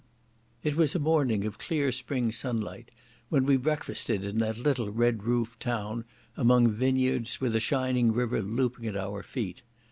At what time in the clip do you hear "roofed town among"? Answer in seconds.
5.21-6.71